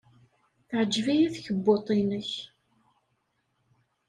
[0.67, 2.31] Teɛjeb-iyi tkebbuḍt-nnek.